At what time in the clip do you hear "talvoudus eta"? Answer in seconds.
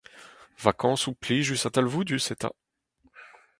1.73-2.49